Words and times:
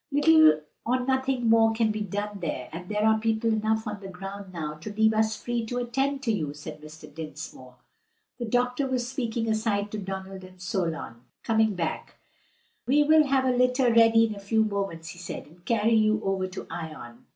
"Little 0.11 0.61
or 0.83 1.01
nothing 1.01 1.47
more 1.47 1.73
can 1.73 1.91
be 1.91 2.01
done 2.01 2.39
there, 2.39 2.69
and 2.73 2.89
there 2.89 3.05
are 3.05 3.19
people 3.19 3.51
enough 3.53 3.85
on 3.85 3.99
the 3.99 4.07
ground 4.07 4.51
now 4.51 4.73
to 4.79 4.91
leave 4.91 5.13
us 5.13 5.35
free 5.39 5.63
to 5.67 5.77
attend 5.77 6.23
to 6.23 6.31
you," 6.31 6.55
said 6.55 6.81
Mr. 6.81 7.13
Dinsmore. 7.13 7.75
The 8.39 8.45
doctor 8.45 8.87
was 8.87 9.07
speaking 9.07 9.47
aside 9.47 9.91
to 9.91 9.99
Donald 9.99 10.43
and 10.43 10.59
Solon. 10.59 11.21
Coming 11.43 11.75
back, 11.75 12.15
"We 12.87 13.03
will 13.03 13.27
have 13.27 13.45
a 13.45 13.55
litter 13.55 13.93
ready 13.93 14.25
in 14.25 14.33
a 14.33 14.39
few 14.39 14.63
moments," 14.63 15.09
he 15.09 15.19
said, 15.19 15.45
"and 15.45 15.63
carry 15.65 15.93
you 15.93 16.19
over 16.23 16.47
to 16.47 16.65
Ion." 16.71 17.27